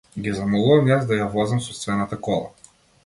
[0.27, 2.73] Ги замолувам јас да ја возам сопствената кола.